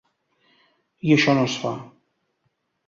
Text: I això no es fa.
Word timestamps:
I 1.11 1.13
això 1.19 1.37
no 1.41 1.47
es 1.51 1.61
fa. 1.67 1.77